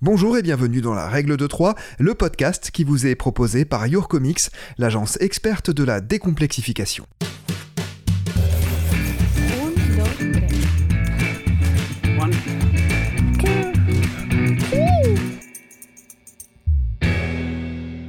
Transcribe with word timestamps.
Bonjour 0.00 0.38
et 0.38 0.42
bienvenue 0.42 0.80
dans 0.80 0.94
la 0.94 1.08
règle 1.08 1.36
de 1.36 1.48
3, 1.48 1.74
le 1.98 2.14
podcast 2.14 2.70
qui 2.70 2.84
vous 2.84 3.08
est 3.08 3.16
proposé 3.16 3.64
par 3.64 3.84
Your 3.88 4.06
Comics, 4.06 4.42
l'agence 4.78 5.20
experte 5.20 5.72
de 5.72 5.82
la 5.82 6.00
décomplexification. 6.00 7.04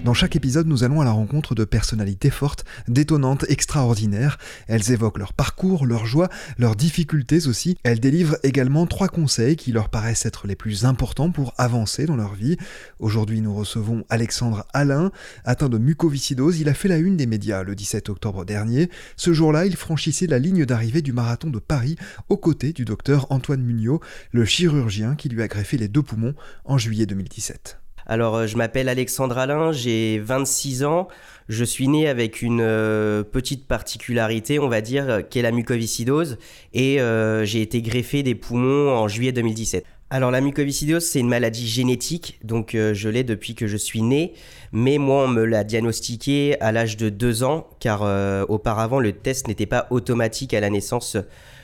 Dans 0.10 0.16
chaque 0.16 0.36
épisode, 0.36 0.66
nous 0.66 0.84
allons 0.84 1.02
à 1.02 1.06
la 1.06 1.12
rencontre 1.12 1.54
de 1.54 1.66
personnalités 1.66 2.32
fortes, 2.32 2.66
détonnantes, 2.88 3.46
extraordinaires. 3.48 4.40
Elles 4.68 4.92
évoquent 4.92 5.20
leur 5.20 5.34
parcours, 5.34 5.86
leurs 5.86 6.08
joies, 6.08 6.30
leurs 6.58 6.76
difficultés 6.76 7.46
aussi. 7.46 7.78
Elles 7.84 8.00
délivrent 8.00 8.40
également 8.42 8.88
trois 8.88 9.08
conseils 9.08 9.56
qui 9.56 9.72
leur 9.72 9.90
paraissent 9.90 10.26
être 10.26 10.48
les 10.48 10.56
plus 10.56 10.84
importants 10.84 11.30
pour 11.30 11.54
avancer 11.60 12.08
dans 12.08 12.16
leur 12.16 12.34
vie. 12.34 12.58
Aujourd'hui, 12.98 13.42
nous 13.42 13.54
recevons 13.54 14.04
Alexandre 14.10 14.66
Alain, 14.74 15.12
atteint 15.46 15.70
de 15.70 15.78
mucoviscidose. 15.78 16.60
Il 16.60 16.70
a 16.70 16.74
fait 16.74 16.88
la 16.88 16.98
une 16.98 17.16
des 17.16 17.28
médias 17.28 17.62
le 17.62 17.76
17 17.76 18.10
octobre 18.10 18.46
dernier. 18.46 18.90
Ce 19.16 19.32
jour-là, 19.32 19.68
il 19.68 19.76
franchissait 19.76 20.26
la 20.26 20.40
ligne 20.40 20.66
d'arrivée 20.66 21.04
du 21.04 21.14
marathon 21.14 21.52
de 21.52 21.60
Paris 21.60 21.98
aux 22.30 22.38
côtés 22.38 22.74
du 22.74 22.84
docteur 22.84 23.28
Antoine 23.30 23.62
Mugnot, 23.62 24.02
le 24.32 24.44
chirurgien 24.44 25.14
qui 25.14 25.30
lui 25.30 25.44
a 25.44 25.48
greffé 25.48 25.78
les 25.78 25.88
deux 25.88 26.02
poumons 26.02 26.34
en 26.66 26.80
juillet 26.80 27.06
2017. 27.06 27.78
Alors, 28.10 28.38
euh, 28.38 28.48
je 28.48 28.58
m'appelle 28.58 28.90
Alexandre 28.90 29.38
Alain, 29.38 29.72
j'ai 29.72 30.18
26 30.18 30.84
ans. 30.84 31.10
Je 31.48 31.64
suis 31.64 31.88
né 31.88 32.10
avec 32.10 32.42
une 32.42 32.60
euh, 32.60 33.22
petite 33.22 33.68
particularité, 33.68 34.58
on 34.58 34.68
va 34.68 34.82
dire, 34.82 35.22
qui 35.30 35.38
est 35.38 35.44
la 35.44 35.52
mucoviscidose. 35.52 36.40
Et 36.74 37.00
euh, 37.00 37.46
j'ai 37.46 37.62
été 37.62 37.84
greffé 37.84 38.24
des 38.24 38.34
poumons 38.34 38.90
en 38.90 39.08
juillet 39.08 39.32
2017. 39.32 39.86
Alors 40.10 40.32
la 40.32 40.42
mucoviscidose, 40.42 41.06
c'est 41.06 41.20
une 41.20 41.30
maladie 41.30 41.68
génétique, 41.68 42.40
donc 42.44 42.72
je 42.74 43.10
l'ai 43.10 43.24
depuis 43.24 43.54
que 43.54 43.68
je 43.68 43.78
suis 43.78 44.02
né, 44.02 44.34
mais 44.72 44.98
moi 44.98 45.26
on 45.26 45.28
me 45.28 45.46
l'a 45.46 45.64
diagnostiqué 45.64 46.60
à 46.62 46.72
l'âge 46.72 46.98
de 46.98 47.10
2 47.10 47.44
ans, 47.44 47.68
car 47.80 48.02
auparavant 48.50 49.00
le 49.00 49.12
test 49.12 49.48
n'était 49.48 49.68
pas 49.68 49.86
automatique 49.92 50.56
à 50.56 50.62
la 50.62 50.72
naissance 50.72 51.16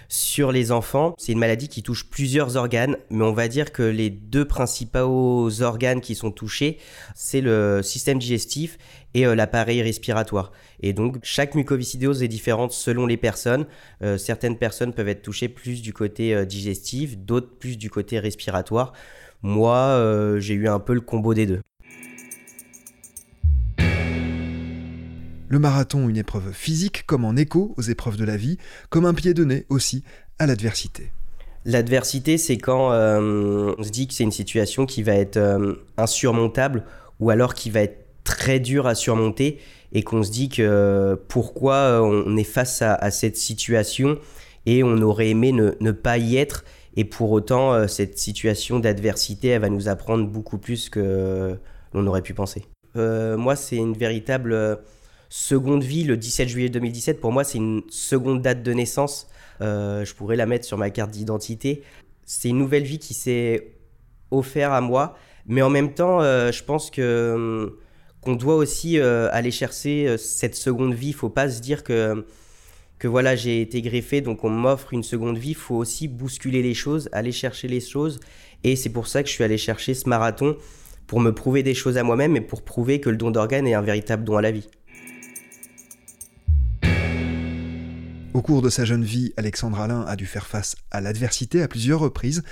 sur 0.07 0.51
les 0.51 0.71
enfants. 0.71 1.15
C'est 1.17 1.31
une 1.31 1.39
maladie 1.39 1.67
qui 1.67 1.83
touche 1.83 2.09
plusieurs 2.09 2.55
organes, 2.55 2.97
mais 3.09 3.23
on 3.23 3.33
va 3.33 3.47
dire 3.47 3.71
que 3.71 3.83
les 3.83 4.09
deux 4.09 4.45
principaux 4.45 5.49
organes 5.61 6.01
qui 6.01 6.15
sont 6.15 6.31
touchés, 6.31 6.77
c'est 7.15 7.41
le 7.41 7.81
système 7.83 8.19
digestif 8.19 8.77
et 9.13 9.25
euh, 9.25 9.33
l'appareil 9.33 9.81
respiratoire. 9.81 10.51
Et 10.81 10.93
donc 10.93 11.17
chaque 11.23 11.55
mucoviscidose 11.55 12.21
est 12.21 12.27
différente 12.27 12.71
selon 12.71 13.07
les 13.07 13.17
personnes. 13.17 13.65
Euh, 14.03 14.17
certaines 14.17 14.57
personnes 14.57 14.93
peuvent 14.93 15.07
être 15.07 15.23
touchées 15.23 15.49
plus 15.49 15.81
du 15.81 15.93
côté 15.93 16.35
euh, 16.35 16.45
digestif, 16.45 17.17
d'autres 17.17 17.57
plus 17.57 17.77
du 17.77 17.89
côté 17.89 18.19
respiratoire. 18.19 18.93
Moi, 19.41 20.39
j'ai 20.39 20.55
eu 20.55 20.67
un 20.67 20.79
peu 20.79 20.95
le 20.95 21.01
combo 21.01 21.35
des 21.35 21.45
deux. 21.45 21.61
Le 25.55 25.59
marathon, 25.59 26.09
une 26.09 26.17
épreuve 26.17 26.51
physique 26.51 27.05
comme 27.05 27.23
en 27.23 27.37
écho 27.37 27.73
aux 27.77 27.81
épreuves 27.81 28.17
de 28.17 28.25
la 28.25 28.35
vie, 28.35 28.57
comme 28.89 29.05
un 29.05 29.13
pied 29.13 29.33
de 29.33 29.45
nez 29.45 29.65
aussi 29.69 30.03
à 30.37 30.47
l'adversité. 30.47 31.13
L'adversité, 31.63 32.37
c'est 32.37 32.57
quand 32.57 32.91
euh, 32.91 33.73
on 33.77 33.81
se 33.81 33.89
dit 33.89 34.05
que 34.05 34.13
c'est 34.13 34.25
une 34.25 34.33
situation 34.33 34.85
qui 34.85 35.01
va 35.01 35.13
être 35.13 35.37
euh, 35.37 35.75
insurmontable 35.95 36.83
ou 37.21 37.29
alors 37.29 37.53
qui 37.53 37.69
va 37.69 37.83
être 37.83 38.05
très 38.25 38.59
dure 38.59 38.85
à 38.85 38.95
surmonter 38.95 39.59
et 39.93 40.03
qu'on 40.03 40.23
se 40.23 40.29
dit 40.29 40.49
que 40.49 41.17
pourquoi 41.29 42.01
on 42.03 42.35
est 42.35 42.43
face 42.43 42.81
à, 42.81 43.09
cette 43.09 43.37
situation 43.37 44.19
et 44.65 44.83
on 44.83 44.97
aurait 44.97 45.29
aimé 45.29 45.53
ne, 45.53 45.91
pas 45.91 46.17
y 46.17 46.35
être 46.35 46.65
et 46.97 47.05
pour 47.05 47.31
autant 47.31 47.73
euh, 47.73 47.87
cette 47.87 48.19
situation 48.19 48.79
d'adversité 48.79 49.47
elle 49.47 49.61
va 49.61 49.69
nous 49.69 49.87
apprendre 49.87 50.27
beaucoup 50.27 50.57
plus 50.57 50.89
que 50.89 51.55
l'on 51.93 52.07
aurait 52.07 52.23
pu 52.23 52.33
penser. 52.33 52.65
moi 52.95 53.55
c'est 53.55 53.77
une 53.77 53.93
véritable 53.93 54.81
seconde 55.29 55.83
vie, 55.83 56.03
le 56.03 56.17
17 56.17 56.49
juillet 56.49 56.69
2017, 56.69 57.19
pour 57.19 57.31
moi, 57.31 57.43
c'est 57.43 57.57
une 57.57 57.83
seconde 57.89 58.41
date 58.41 58.63
de 58.63 58.73
naissance. 58.73 59.27
Euh, 59.61 60.05
je 60.05 60.13
pourrais 60.13 60.35
la 60.35 60.45
mettre 60.45 60.65
sur 60.65 60.77
ma 60.77 60.89
carte 60.89 61.11
d'identité. 61.11 61.83
C'est 62.25 62.49
une 62.49 62.57
nouvelle 62.57 62.83
vie 62.83 62.99
qui 62.99 63.13
s'est 63.13 63.73
offerte 64.31 64.73
à 64.73 64.81
moi, 64.81 65.17
mais 65.47 65.61
en 65.61 65.69
même 65.69 65.93
temps, 65.93 66.21
euh, 66.21 66.51
je 66.51 66.63
pense 66.63 66.89
que 66.89 67.33
hum, 67.35 67.75
qu'on 68.21 68.35
doit 68.35 68.55
aussi 68.55 68.97
euh, 68.97 69.29
aller 69.31 69.51
chercher 69.51 70.17
cette 70.17 70.55
seconde 70.55 70.93
vie. 70.93 71.09
Il 71.09 71.13
faut 71.13 71.29
pas 71.29 71.49
se 71.49 71.61
dire 71.61 71.83
que 71.83 72.25
que 72.97 73.07
voilà, 73.09 73.35
j'ai 73.35 73.61
été 73.61 73.81
greffé, 73.81 74.21
donc 74.21 74.43
on 74.45 74.49
m'offre 74.49 74.93
une 74.93 75.03
seconde 75.03 75.37
vie. 75.37 75.49
Il 75.49 75.55
faut 75.55 75.75
aussi 75.75 76.07
bousculer 76.07 76.61
les 76.61 76.73
choses, 76.73 77.09
aller 77.11 77.33
chercher 77.33 77.67
les 77.67 77.81
choses, 77.81 78.19
et 78.63 78.75
c'est 78.75 78.89
pour 78.89 79.07
ça 79.07 79.21
que 79.21 79.29
je 79.29 79.33
suis 79.33 79.43
allé 79.43 79.57
chercher 79.57 79.93
ce 79.93 80.07
marathon 80.07 80.57
pour 81.07 81.19
me 81.19 81.31
prouver 81.31 81.61
des 81.61 81.73
choses 81.73 81.97
à 81.97 82.03
moi-même 82.03 82.35
et 82.35 82.41
pour 82.41 82.63
prouver 82.63 82.99
que 82.99 83.09
le 83.09 83.17
don 83.17 83.31
d'organes 83.31 83.67
est 83.67 83.73
un 83.73 83.81
véritable 83.81 84.23
don 84.23 84.37
à 84.37 84.41
la 84.41 84.51
vie. 84.51 84.67
Cours 88.45 88.61
de 88.61 88.69
sa 88.69 88.85
jeune 88.85 89.03
vie, 89.03 89.33
Alexandre 89.37 89.81
Alain 89.81 90.05
a 90.07 90.15
dû 90.15 90.27
faire 90.27 90.45
face 90.45 90.75
à 90.91 91.01
l'adversité 91.01 91.63
à 91.63 91.67
plusieurs 91.67 91.99
reprises. 91.99 92.43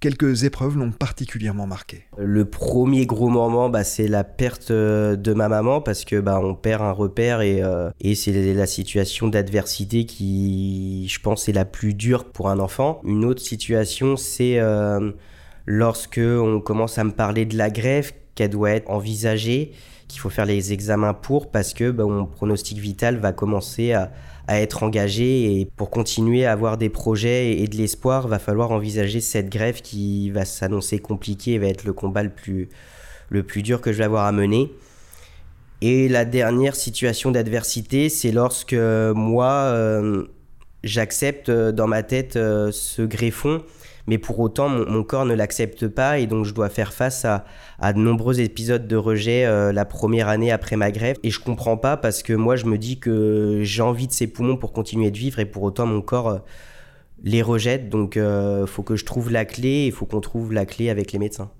Quelques 0.00 0.44
épreuves 0.44 0.78
l'ont 0.78 0.92
particulièrement 0.92 1.66
marqué. 1.66 2.06
Le 2.16 2.46
premier 2.46 3.04
gros 3.04 3.28
moment, 3.28 3.68
bah, 3.68 3.84
c'est 3.84 4.08
la 4.08 4.24
perte 4.24 4.70
euh, 4.70 5.14
de 5.14 5.34
ma 5.34 5.50
maman 5.50 5.82
parce 5.82 6.06
que 6.06 6.18
bah, 6.20 6.40
on 6.42 6.54
perd 6.54 6.80
un 6.80 6.92
repère 6.92 7.42
et, 7.42 7.62
euh, 7.62 7.90
et 8.00 8.14
c'est 8.14 8.54
la 8.54 8.64
situation 8.64 9.28
d'adversité 9.28 10.06
qui, 10.06 11.06
je 11.06 11.20
pense, 11.20 11.50
est 11.50 11.52
la 11.52 11.66
plus 11.66 11.92
dure 11.92 12.24
pour 12.24 12.48
un 12.48 12.58
enfant. 12.58 13.02
Une 13.04 13.22
autre 13.22 13.42
situation, 13.42 14.16
c'est 14.16 14.58
euh, 14.58 15.12
lorsque 15.66 16.18
on 16.22 16.62
commence 16.62 16.96
à 16.96 17.04
me 17.04 17.12
parler 17.12 17.44
de 17.44 17.58
la 17.58 17.68
grève, 17.68 18.12
qu'elle 18.34 18.50
doit 18.50 18.70
être 18.70 18.90
envisagée, 18.90 19.72
qu'il 20.08 20.20
faut 20.20 20.30
faire 20.30 20.46
les 20.46 20.72
examens 20.72 21.14
pour 21.14 21.50
parce 21.50 21.74
que 21.74 21.90
bah, 21.90 22.04
mon 22.04 22.26
pronostic 22.26 22.78
vital 22.78 23.18
va 23.18 23.32
commencer 23.32 23.92
à 23.92 24.10
être 24.48 24.82
engagé 24.82 25.60
et 25.60 25.64
pour 25.76 25.90
continuer 25.90 26.44
à 26.44 26.52
avoir 26.52 26.76
des 26.76 26.88
projets 26.88 27.58
et 27.58 27.68
de 27.68 27.76
l'espoir, 27.76 28.28
va 28.28 28.38
falloir 28.38 28.72
envisager 28.72 29.20
cette 29.20 29.48
grève 29.48 29.80
qui 29.80 30.30
va 30.30 30.44
s'annoncer 30.44 30.98
compliquée 30.98 31.58
va 31.58 31.66
être 31.66 31.84
le 31.84 31.92
combat 31.92 32.22
le 32.22 32.30
plus, 32.30 32.68
le 33.30 33.42
plus 33.42 33.62
dur 33.62 33.80
que 33.80 33.92
je 33.92 33.98
vais 33.98 34.04
avoir 34.04 34.26
à 34.26 34.32
mener. 34.32 34.70
Et 35.80 36.08
la 36.08 36.24
dernière 36.24 36.76
situation 36.76 37.32
d'adversité, 37.32 38.08
c'est 38.08 38.30
lorsque 38.30 38.74
moi, 38.74 39.50
euh, 39.50 40.24
j'accepte 40.84 41.48
euh, 41.48 41.72
dans 41.72 41.88
ma 41.88 42.04
tête 42.04 42.36
euh, 42.36 42.70
ce 42.70 43.02
greffon 43.02 43.62
mais 44.06 44.18
pour 44.18 44.38
autant 44.40 44.68
mon, 44.68 45.02
corps 45.04 45.24
ne 45.24 45.34
l'accepte 45.34 45.88
pas 45.88 46.18
et 46.18 46.26
donc 46.26 46.44
je 46.44 46.54
dois 46.54 46.68
faire 46.68 46.92
face 46.92 47.24
à, 47.24 47.44
de 47.92 47.98
nombreux 47.98 48.40
épisodes 48.40 48.86
de 48.86 48.96
rejet 48.96 49.44
euh, 49.44 49.72
la 49.72 49.84
première 49.84 50.28
année 50.28 50.50
après 50.50 50.76
ma 50.76 50.90
grève 50.90 51.16
et 51.22 51.30
je 51.30 51.40
comprends 51.40 51.76
pas 51.76 51.96
parce 51.96 52.22
que 52.22 52.32
moi 52.32 52.56
je 52.56 52.66
me 52.66 52.78
dis 52.78 52.98
que 52.98 53.60
j'ai 53.62 53.82
envie 53.82 54.06
de 54.06 54.12
ces 54.12 54.26
poumons 54.26 54.56
pour 54.56 54.72
continuer 54.72 55.10
de 55.10 55.18
vivre 55.18 55.38
et 55.38 55.46
pour 55.46 55.62
autant 55.62 55.86
mon 55.86 56.00
corps 56.00 56.28
euh, 56.28 56.38
les 57.22 57.42
rejette 57.42 57.88
donc 57.88 58.16
il 58.16 58.22
euh, 58.22 58.66
faut 58.66 58.82
que 58.82 58.96
je 58.96 59.04
trouve 59.04 59.30
la 59.30 59.44
clé 59.44 59.86
il 59.86 59.92
faut 59.92 60.06
qu'on 60.06 60.20
trouve 60.20 60.52
la 60.52 60.66
clé 60.66 60.90
avec 60.90 61.12
les 61.12 61.18
médecins. 61.18 61.50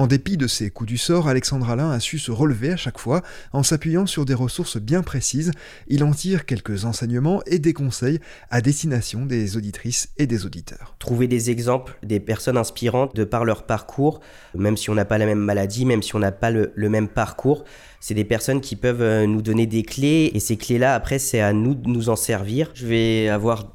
En 0.00 0.06
dépit 0.06 0.38
de 0.38 0.46
ses 0.46 0.70
coups 0.70 0.88
du 0.88 0.96
sort, 0.96 1.28
Alexandre 1.28 1.68
Alain 1.68 1.90
a 1.90 2.00
su 2.00 2.18
se 2.18 2.30
relever 2.30 2.72
à 2.72 2.76
chaque 2.78 2.98
fois 2.98 3.20
en 3.52 3.62
s'appuyant 3.62 4.06
sur 4.06 4.24
des 4.24 4.32
ressources 4.32 4.78
bien 4.78 5.02
précises. 5.02 5.50
Il 5.88 6.04
en 6.04 6.12
tire 6.12 6.46
quelques 6.46 6.86
enseignements 6.86 7.42
et 7.44 7.58
des 7.58 7.74
conseils 7.74 8.18
à 8.48 8.62
destination 8.62 9.26
des 9.26 9.58
auditrices 9.58 10.08
et 10.16 10.26
des 10.26 10.46
auditeurs. 10.46 10.96
Trouver 10.98 11.28
des 11.28 11.50
exemples, 11.50 11.98
des 12.02 12.18
personnes 12.18 12.56
inspirantes 12.56 13.14
de 13.14 13.24
par 13.24 13.44
leur 13.44 13.66
parcours, 13.66 14.20
même 14.54 14.78
si 14.78 14.88
on 14.88 14.94
n'a 14.94 15.04
pas 15.04 15.18
la 15.18 15.26
même 15.26 15.38
maladie, 15.38 15.84
même 15.84 16.02
si 16.02 16.16
on 16.16 16.20
n'a 16.20 16.32
pas 16.32 16.50
le, 16.50 16.72
même 16.76 17.08
parcours, 17.08 17.64
c'est 18.00 18.14
des 18.14 18.24
personnes 18.24 18.62
qui 18.62 18.76
peuvent 18.76 19.02
euh, 19.02 19.26
nous 19.26 19.42
donner 19.42 19.66
des 19.66 19.82
clés 19.82 20.30
et 20.32 20.40
ces 20.40 20.56
clés-là, 20.56 20.94
après, 20.94 21.18
c'est 21.18 21.42
à 21.42 21.52
nous 21.52 21.74
de 21.74 21.90
nous 21.90 22.08
en 22.08 22.16
servir. 22.16 22.70
Je 22.72 22.86
vais 22.86 23.28
avoir 23.28 23.70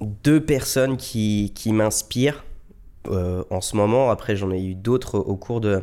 deux 0.00 0.42
personnes 0.42 0.96
qui, 0.96 1.52
qui 1.54 1.74
m'inspirent 1.74 2.42
euh, 3.08 3.44
en 3.50 3.60
ce 3.60 3.76
moment. 3.76 4.10
Après, 4.10 4.36
j'en 4.36 4.50
ai 4.50 4.62
eu 4.62 4.74
d'autres 4.74 5.18
au 5.18 5.36
cours 5.36 5.60
de, 5.60 5.82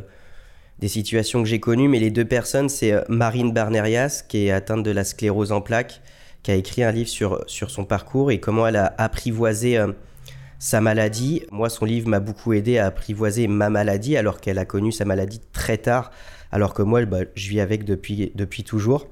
des 0.78 0.88
situations 0.88 1.42
que 1.42 1.48
j'ai 1.48 1.60
connues, 1.60 1.88
mais 1.88 1.98
les 1.98 2.10
deux 2.10 2.24
personnes, 2.24 2.68
c'est 2.68 2.92
euh, 2.92 3.02
Marine 3.08 3.52
Barnerias, 3.52 4.22
qui 4.26 4.46
est 4.46 4.50
atteinte 4.50 4.82
de 4.82 4.90
la 4.90 5.04
sclérose 5.04 5.52
en 5.52 5.60
plaques, 5.60 6.00
qui 6.42 6.50
a 6.50 6.54
écrit 6.54 6.82
un 6.82 6.92
livre 6.92 7.08
sur, 7.08 7.44
sur 7.46 7.70
son 7.70 7.84
parcours 7.84 8.30
et 8.30 8.40
comment 8.40 8.66
elle 8.66 8.76
a 8.76 8.94
apprivoisé 8.96 9.76
euh, 9.78 9.92
sa 10.58 10.80
maladie. 10.80 11.42
Moi, 11.50 11.68
son 11.68 11.84
livre 11.84 12.08
m'a 12.08 12.20
beaucoup 12.20 12.52
aidé 12.52 12.78
à 12.78 12.86
apprivoiser 12.86 13.48
ma 13.48 13.68
maladie, 13.70 14.16
alors 14.16 14.40
qu'elle 14.40 14.58
a 14.58 14.64
connu 14.64 14.90
sa 14.92 15.04
maladie 15.04 15.40
très 15.52 15.78
tard, 15.78 16.10
alors 16.52 16.74
que 16.74 16.82
moi, 16.82 17.04
bah, 17.04 17.20
je 17.34 17.48
vis 17.50 17.60
avec 17.60 17.84
depuis, 17.84 18.32
depuis 18.34 18.64
toujours. 18.64 19.06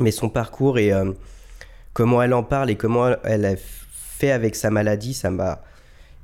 Mais 0.00 0.10
son 0.10 0.28
parcours 0.28 0.78
et 0.78 0.92
comment 1.92 2.20
elle 2.20 2.34
en 2.34 2.42
parle 2.42 2.68
et 2.68 2.74
comment 2.74 3.14
elle 3.22 3.44
a 3.44 3.54
fait 3.56 4.32
avec 4.32 4.56
sa 4.56 4.70
maladie, 4.70 5.14
ça 5.14 5.30
m'a 5.30 5.62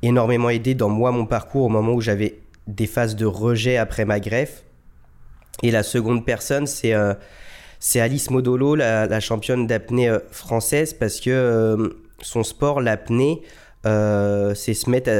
énormément 0.02 0.50
aidé 0.50 0.74
dans 0.74 0.88
moi, 0.88 1.10
mon 1.12 1.26
parcours, 1.26 1.66
au 1.66 1.68
moment 1.68 1.92
où 1.92 2.00
j'avais 2.00 2.40
des 2.66 2.86
phases 2.86 3.16
de 3.16 3.26
rejet 3.26 3.76
après 3.76 4.04
ma 4.04 4.20
greffe. 4.20 4.64
Et 5.62 5.70
la 5.70 5.82
seconde 5.82 6.24
personne, 6.24 6.66
c'est 6.66 6.94
euh, 6.94 7.14
Alice 7.96 8.30
Modolo, 8.30 8.74
la, 8.74 9.20
championne 9.20 9.66
d'apnée 9.66 10.08
euh, 10.08 10.18
française, 10.30 10.94
parce 10.94 11.20
que 11.20 11.30
euh, 11.30 11.88
son 12.22 12.42
sport, 12.42 12.80
l'apnée, 12.80 13.42
c'est 13.84 14.74
se 14.74 14.90
mettre 14.90 15.10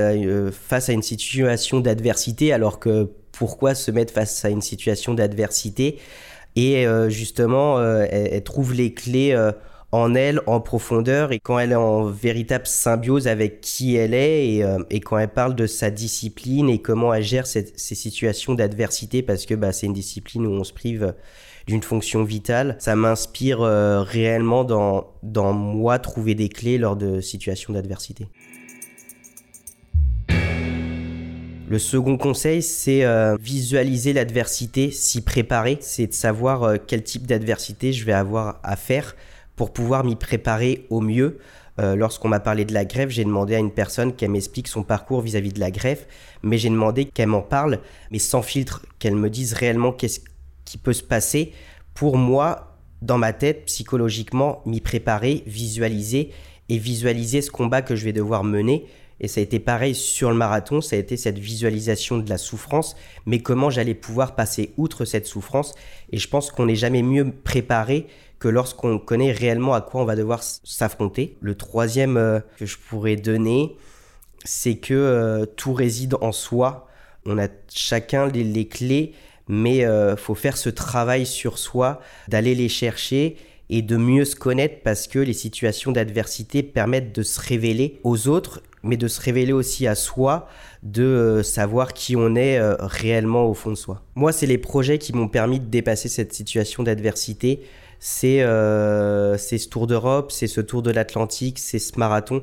face 0.53 0.91
à 0.91 0.93
une 0.93 1.03
situation 1.03 1.81
d'adversité, 1.81 2.53
alors 2.53 2.79
que 2.79 3.11
pourquoi 3.33 3.75
se 3.75 3.91
mettre 3.91 4.13
face 4.13 4.45
à 4.45 4.51
une 4.51 4.61
situation 4.61 5.15
d'adversité? 5.15 5.99
Et 6.57 6.85
justement, 7.09 7.83
elle, 7.83 8.43
trouve 8.43 8.75
les 8.75 8.93
clés 8.93 9.35
en 9.93 10.15
elle, 10.15 10.41
en 10.47 10.61
profondeur, 10.61 11.33
et 11.33 11.41
quand 11.41 11.59
elle 11.59 11.73
est 11.73 11.77
en 11.77 12.05
véritable 12.05 12.67
symbiose 12.67 13.27
avec 13.27 13.61
qui 13.61 13.97
elle 13.97 14.15
est, 14.15 14.55
et, 14.55 14.65
euh, 14.65 14.79
quand 15.05 15.19
elle 15.19 15.33
parle 15.33 15.57
de 15.57 15.67
sa 15.67 15.91
discipline 15.91 16.69
et 16.69 16.81
comment 16.81 17.13
elle 17.13 17.25
gère 17.25 17.47
ces 17.47 17.65
situations 17.77 18.55
d'adversité, 18.55 19.23
parce 19.23 19.47
que 19.47 19.55
bah, 19.55 19.73
c'est 19.73 19.87
une 19.87 19.93
discipline 19.93 20.47
où 20.47 20.53
on 20.53 20.65
se 20.65 20.73
prive 20.73 21.15
d'une 21.67 21.83
fonction 21.83 22.23
vitale, 22.23 22.77
ça 22.79 22.95
m'inspire 22.95 23.63
euh, 23.63 24.03
réellement 24.03 24.65
dans, 24.65 25.09
dans 25.23 25.53
moi 25.53 25.99
trouver 25.99 26.35
des 26.35 26.49
clés 26.49 26.79
lors 26.79 26.97
de 26.97 27.21
situations 27.21 27.73
d'adversité. 27.73 28.29
Le 31.69 31.79
second 31.79 32.17
conseil, 32.17 32.63
c'est 32.63 33.05
euh, 33.05 33.37
visualiser 33.41 34.13
l'adversité, 34.13 34.91
s'y 34.91 35.21
préparer, 35.21 35.79
c'est 35.81 36.09
de 36.09 36.13
savoir 36.13 36.75
quel 36.87 37.03
type 37.05 37.27
d'adversité 37.27 37.93
je 37.93 38.05
vais 38.05 38.13
avoir 38.13 38.59
à 38.65 38.75
faire 38.75 39.15
pour 39.57 39.73
pouvoir 39.73 40.05
m'y 40.05 40.17
préparer 40.17 40.87
au 40.91 41.01
mieux. 41.01 41.39
Euh, 41.79 41.97
lorsqu'on 41.97 42.29
m'a 42.29 42.41
parlé 42.41 42.65
de 42.65 42.75
la 42.75 42.85
greffe, 42.85 43.11
j'ai 43.11 43.25
demandé 43.25 43.55
à 43.55 43.59
une 43.59 43.71
personne 43.71 44.15
qu'elle 44.15 44.31
m'explique 44.31 44.69
son 44.69 44.83
parcours 44.83 45.23
vis-à-vis 45.23 45.53
de 45.53 45.61
la 45.61 45.71
greffe, 45.71 46.07
mais 46.43 46.59
j'ai 46.59 46.69
demandé 46.69 47.07
qu'elle 47.07 47.29
m'en 47.29 47.43
parle, 47.43 47.79
mais 48.11 48.19
sans 48.19 48.43
filtre, 48.43 48.85
qu'elle 48.99 49.17
me 49.17 49.31
dise 49.31 49.55
réellement 49.55 49.93
qu'est-ce 49.93 50.21
qui 50.65 50.79
peut 50.79 50.93
se 50.93 51.03
passer 51.03 51.53
pour 51.95 52.17
moi, 52.17 52.79
dans 53.03 53.19
ma 53.19 53.33
tête, 53.33 53.65
psychologiquement, 53.67 54.63
m'y 54.67 54.81
préparer, 54.81 55.43
visualiser 55.47 56.31
et 56.69 56.79
visualiser 56.79 57.43
ce 57.43 57.51
combat 57.51 57.83
que 57.83 57.97
je 57.97 58.05
vais 58.05 58.13
devoir 58.13 58.45
mener. 58.45 58.87
Et 59.21 59.29
ça 59.29 59.41
a 59.41 59.43
été 59.43 59.59
pareil 59.59 59.95
sur 59.95 60.31
le 60.31 60.37
marathon, 60.37 60.81
ça 60.81 60.97
a 60.97 60.99
été 60.99 61.17
cette 61.17 61.39
visualisation 61.39 62.19
de 62.19 62.29
la 62.29 62.39
souffrance, 62.39 62.97
mais 63.27 63.41
comment 63.41 63.71
j'allais 63.71 63.95
pouvoir 63.95 64.35
passer 64.35 64.73
outre 64.77 65.05
cette 65.05 65.27
souffrance. 65.27 65.75
Et 66.11 66.19
je 66.19 66.29
pense 66.29 66.51
qu'on 66.51 66.67
n'est 66.67 66.75
jamais 66.75 67.03
mieux 67.03 67.31
préparé 67.31 68.07
que 68.39 68.49
lorsqu'on 68.49 68.99
connaît 68.99 69.33
réellement 69.33 69.75
à 69.75 69.83
quoi 69.83 70.01
on 70.01 70.05
va 70.07 70.17
devoir 70.17 70.43
s'affronter. 70.43 71.37
Le 71.41 71.55
troisième 71.55 72.17
euh, 72.17 72.41
que 72.59 72.65
je 72.67 72.79
pourrais 72.79 73.17
donner, 73.17 73.77
c'est 74.45 74.77
que 74.77 74.95
euh, 74.95 75.45
tout 75.45 75.75
réside 75.75 76.15
en 76.23 76.33
soi. 76.33 76.89
On 77.27 77.39
a 77.39 77.49
chacun 77.73 78.27
les, 78.29 78.67
clés, 78.67 79.13
mais 79.47 79.85
euh, 79.85 80.17
faut 80.17 80.35
faire 80.35 80.57
ce 80.57 80.71
travail 80.71 81.27
sur 81.27 81.59
soi, 81.59 82.01
d'aller 82.29 82.55
les 82.55 82.71
chercher 82.71 83.37
et 83.69 83.83
de 83.83 83.97
mieux 83.99 84.25
se 84.25 84.35
connaître 84.35 84.83
parce 84.83 85.07
que 85.07 85.19
les 85.19 85.35
situations 85.35 85.93
d'adversité 85.93 86.63
permettent 86.63 87.15
de 87.15 87.23
se 87.23 87.41
révéler 87.41 88.01
aux 88.03 88.27
autres, 88.27 88.63
mais 88.83 88.97
de 88.97 89.09
se 89.09 89.21
révéler 89.21 89.53
aussi 89.53 89.87
à 89.87 89.95
soi, 89.95 90.49
de 90.83 91.43
savoir 91.45 91.93
qui 91.93 92.17
on 92.17 92.35
est 92.35 92.59
réellement 92.81 93.47
au 93.47 93.55
fond 93.55 93.71
de 93.71 93.77
soi. 93.77 94.03
Moi, 94.15 94.33
c'est 94.33 94.47
les 94.47 94.59
projets 94.59 94.99
qui 94.99 95.13
m'ont 95.13 95.29
permis 95.29 95.61
de 95.61 95.67
dépasser 95.67 96.09
cette 96.09 96.33
situation 96.33 96.83
d'adversité 96.83 97.61
euh, 98.25 99.37
c'est 99.39 99.59
ce 99.59 99.69
Tour 99.69 99.87
d'Europe, 99.87 100.33
c'est 100.33 100.47
ce 100.47 100.61
Tour 100.61 100.83
de 100.83 100.91
l'Atlantique, 100.91 101.59
c'est 101.59 101.79
ce 101.79 101.99
marathon. 101.99 102.43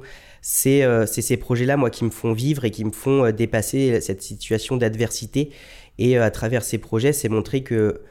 Euh, 0.66 1.06
c'est 1.06 1.22
ces 1.22 1.38
projets-là, 1.38 1.78
moi, 1.78 1.90
qui 1.90 2.04
me 2.04 2.10
font 2.10 2.34
vivre 2.34 2.66
et 2.66 2.72
qui 2.72 2.86
me 2.86 2.92
font 2.92 3.26
euh, 3.26 3.32
dépasser 3.32 4.00
cette 4.02 4.22
situation 4.22 4.78
d'adversité. 4.78 5.50
Et 5.98 6.18
à 6.18 6.30
travers 6.30 6.64
ces 6.64 6.78
projets, 6.78 7.12
c'est 7.12 7.28
montrer 7.30 7.64
que 7.64 8.02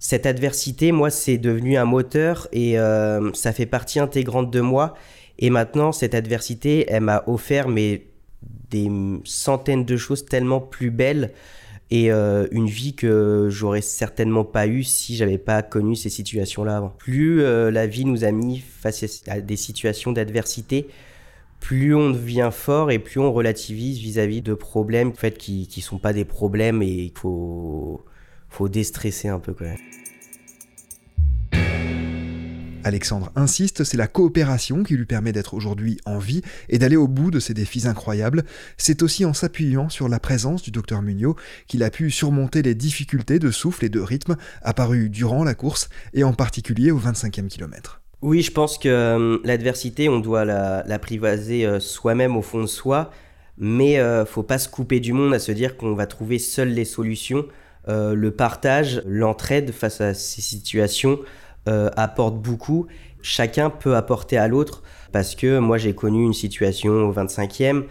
cette 0.00 0.26
adversité, 0.26 0.92
moi, 0.92 1.10
c'est 1.10 1.38
devenu 1.38 1.76
un 1.76 1.84
moteur 1.84 2.48
et 2.52 2.74
ça 3.34 3.52
fait 3.52 3.66
partie 3.66 4.00
intégrante 4.00 4.50
de 4.50 4.60
moi. 4.60 4.94
Et 5.40 5.50
maintenant, 5.50 5.90
cette 5.90 6.14
adversité, 6.14 6.84
elle 6.88 7.02
m'a 7.02 7.24
offert 7.26 7.68
mais, 7.68 8.06
des 8.70 8.88
centaines 9.24 9.84
de 9.84 9.96
choses 9.96 10.24
tellement 10.24 10.60
plus 10.60 10.90
belles 10.90 11.32
et 11.90 12.12
euh, 12.12 12.46
une 12.52 12.68
vie 12.68 12.94
que 12.94 13.48
j'aurais 13.50 13.80
certainement 13.80 14.44
pas 14.44 14.68
eue 14.68 14.84
si 14.84 15.16
j'avais 15.16 15.38
pas 15.38 15.62
connu 15.62 15.96
ces 15.96 16.08
situations-là 16.08 16.76
avant. 16.76 16.94
Plus 16.98 17.42
euh, 17.42 17.70
la 17.70 17.86
vie 17.86 18.04
nous 18.04 18.22
a 18.22 18.30
mis 18.30 18.58
face 18.60 19.04
à 19.26 19.40
des 19.40 19.56
situations 19.56 20.12
d'adversité, 20.12 20.86
plus 21.58 21.94
on 21.94 22.10
devient 22.10 22.50
fort 22.52 22.92
et 22.92 23.00
plus 23.00 23.18
on 23.18 23.32
relativise 23.32 23.98
vis-à-vis 23.98 24.40
de 24.40 24.54
problèmes 24.54 25.08
en 25.08 25.14
fait, 25.14 25.36
qui 25.36 25.68
ne 25.76 25.82
sont 25.82 25.98
pas 25.98 26.12
des 26.12 26.24
problèmes 26.24 26.80
et 26.82 26.86
il 26.86 27.12
faut, 27.12 28.04
faut 28.48 28.68
déstresser 28.68 29.28
un 29.28 29.40
peu 29.40 29.52
quand 29.52 29.64
même. 29.64 29.78
Alexandre 32.84 33.30
insiste, 33.36 33.84
c'est 33.84 33.96
la 33.96 34.06
coopération 34.06 34.82
qui 34.82 34.96
lui 34.96 35.04
permet 35.04 35.32
d'être 35.32 35.54
aujourd'hui 35.54 35.98
en 36.06 36.18
vie 36.18 36.42
et 36.68 36.78
d'aller 36.78 36.96
au 36.96 37.08
bout 37.08 37.30
de 37.30 37.38
ces 37.38 37.52
défis 37.52 37.86
incroyables. 37.86 38.44
C'est 38.78 39.02
aussi 39.02 39.24
en 39.24 39.34
s'appuyant 39.34 39.88
sur 39.88 40.08
la 40.08 40.18
présence 40.18 40.62
du 40.62 40.70
docteur 40.70 41.02
Mugnot 41.02 41.36
qu'il 41.66 41.82
a 41.82 41.90
pu 41.90 42.10
surmonter 42.10 42.62
les 42.62 42.74
difficultés 42.74 43.38
de 43.38 43.50
souffle 43.50 43.84
et 43.84 43.90
de 43.90 44.00
rythme 44.00 44.36
apparues 44.62 45.10
durant 45.10 45.44
la 45.44 45.54
course 45.54 45.88
et 46.14 46.24
en 46.24 46.32
particulier 46.32 46.90
au 46.90 46.98
25e 46.98 47.48
kilomètre. 47.48 48.00
Oui, 48.22 48.42
je 48.42 48.50
pense 48.50 48.76
que 48.76 48.88
euh, 48.88 49.38
l'adversité, 49.44 50.08
on 50.08 50.18
doit 50.18 50.44
la, 50.44 50.98
privaser 50.98 51.64
euh, 51.64 51.80
soi-même 51.80 52.36
au 52.36 52.42
fond 52.42 52.60
de 52.60 52.66
soi, 52.66 53.10
mais 53.56 53.98
euh, 53.98 54.26
faut 54.26 54.42
pas 54.42 54.58
se 54.58 54.68
couper 54.68 55.00
du 55.00 55.12
monde 55.14 55.32
à 55.32 55.38
se 55.38 55.52
dire 55.52 55.76
qu'on 55.76 55.94
va 55.94 56.06
trouver 56.06 56.38
seuls 56.38 56.68
les 56.68 56.84
solutions. 56.84 57.46
le 57.88 58.30
partage, 58.30 59.02
l'entraide 59.06 59.72
face 59.72 60.00
à 60.00 60.14
ces 60.14 60.42
situations, 60.42 61.18
euh, 61.68 61.90
apporte 61.96 62.36
beaucoup. 62.36 62.86
Chacun 63.22 63.70
peut 63.70 63.96
apporter 63.96 64.36
à 64.36 64.48
l'autre 64.48 64.82
parce 65.12 65.34
que 65.34 65.58
moi 65.58 65.78
j'ai 65.78 65.94
connu 65.94 66.24
une 66.24 66.32
situation 66.32 66.92
au 66.92 67.12
25e 67.12 67.84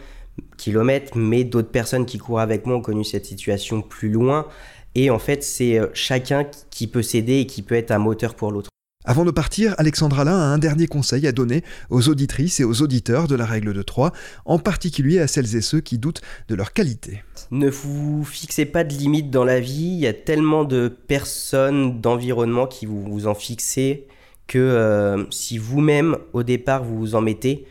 kilomètre, 0.57 1.17
mais 1.17 1.43
d'autres 1.43 1.71
personnes 1.71 2.05
qui 2.05 2.17
courent 2.17 2.39
avec 2.39 2.65
moi 2.65 2.77
ont 2.77 2.81
connu 2.81 3.03
cette 3.03 3.25
situation 3.25 3.81
plus 3.81 4.09
loin. 4.09 4.47
Et 4.95 5.09
en 5.09 5.19
fait, 5.19 5.43
c'est 5.43 5.77
euh, 5.77 5.87
chacun 5.93 6.45
qui 6.71 6.87
peut 6.87 7.03
s'aider 7.03 7.39
et 7.39 7.45
qui 7.45 7.61
peut 7.61 7.75
être 7.75 7.91
un 7.91 7.99
moteur 7.99 8.35
pour 8.35 8.51
l'autre. 8.51 8.69
Avant 9.05 9.23
de 9.23 9.31
partir, 9.31 9.75
Alexandre 9.77 10.19
Alain 10.19 10.37
a 10.37 10.43
un 10.43 10.57
dernier 10.57 10.85
conseil 10.85 11.25
à 11.25 11.31
donner 11.31 11.63
aux 11.89 12.09
auditrices 12.09 12.59
et 12.59 12.65
aux 12.65 12.81
auditeurs 12.81 13.29
de 13.29 13.35
la 13.35 13.45
règle 13.45 13.73
de 13.73 13.81
3, 13.81 14.11
en 14.43 14.59
particulier 14.59 15.19
à 15.19 15.27
celles 15.27 15.55
et 15.55 15.61
ceux 15.61 15.79
qui 15.79 15.97
doutent 15.97 16.19
de 16.49 16.55
leur 16.55 16.73
qualité. 16.73 17.23
Ne 17.49 17.69
vous 17.69 18.25
fixez 18.25 18.65
pas 18.65 18.83
de 18.83 18.93
limites 18.93 19.31
dans 19.31 19.45
la 19.45 19.61
vie, 19.61 19.93
il 19.93 19.99
y 19.99 20.05
a 20.05 20.13
tellement 20.13 20.65
de 20.65 20.89
personnes, 20.89 22.01
d'environnements 22.01 22.67
qui 22.67 22.85
vous, 22.85 23.25
en 23.25 23.35
fixez 23.35 24.05
que 24.47 24.59
euh, 24.59 25.23
si 25.31 25.57
vous-même 25.57 26.17
au 26.33 26.43
départ 26.43 26.83
vous 26.83 26.99
vous 26.99 27.15
en 27.15 27.21
mettez, 27.21 27.65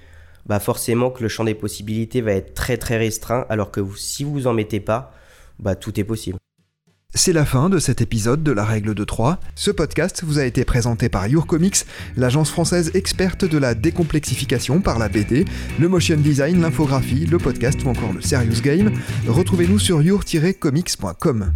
bah 0.47 0.61
forcément 0.61 1.11
que 1.11 1.23
le 1.23 1.29
champ 1.29 1.45
des 1.45 1.55
possibilités 1.55 2.23
va 2.23 2.33
être 2.33 2.55
très 2.55 2.79
très 2.79 2.97
restreint, 2.97 3.45
alors 3.51 3.71
que 3.71 3.81
si 3.97 4.25
vous 4.25 4.33
vous 4.33 4.47
en 4.47 4.55
mettez 4.55 4.81
pas, 4.81 5.13
bah 5.59 5.77
tout 5.77 6.01
est 6.01 6.05
possible. 6.05 6.39
C'est 7.15 7.33
la 7.33 7.45
fin 7.45 7.69
de 7.69 7.79
cet 7.79 8.01
épisode 8.01 8.43
de 8.43 8.53
La 8.53 8.65
Règle 8.65 8.95
de 8.95 9.03
3. 9.03 9.41
Ce 9.55 9.71
podcast 9.71 10.23
vous 10.25 10.39
a 10.39 10.45
été 10.45 10.65
présenté 10.65 11.09
par 11.09 11.27
Your 11.27 11.47
Comics, 11.47 11.85
l'agence 12.17 12.49
française 12.49 12.91
experte 12.95 13.45
de 13.45 13.59
la 13.59 13.75
décomplexification 13.75 14.81
par 14.81 14.99
la 14.99 15.09
BD, 15.09 15.45
le 15.81 15.89
motion 15.89 16.17
design, 16.17 16.61
l'infographie, 16.61 17.27
le 17.27 17.39
podcast 17.39 17.83
ou 17.85 17.89
encore 17.89 18.13
le 18.13 18.21
serious 18.21 18.61
game. 18.63 18.93
Retrouvez-nous 19.27 19.79
sur 19.79 20.01
your-comics.com. 20.01 21.53